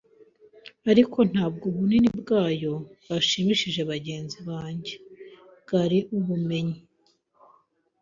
[0.91, 4.95] Ariko ntabwo ubunini bwayo bwashimishije bagenzi banjye;
[5.61, 6.79] bwari ubumenyi